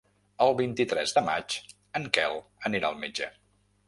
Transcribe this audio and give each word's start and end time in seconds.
El 0.43 0.53
vint-i-tres 0.59 1.11
de 1.17 1.21
maig 1.27 1.57
en 1.99 2.07
Quel 2.19 2.39
anirà 2.71 2.91
al 2.91 2.99
metge. 3.05 3.29